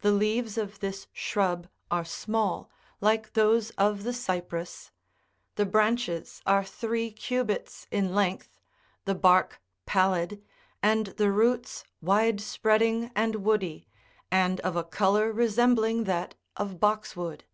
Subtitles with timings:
[0.00, 2.68] The leaves of this shrub are small,
[3.00, 4.90] like those of the Cyprus;
[5.54, 8.58] 53 the branches are three cubits in length,
[9.04, 10.42] the bark pallid,
[10.82, 13.86] and the roots wide spreading and woody,
[14.32, 17.44] and of a colour resembling that of boxwood.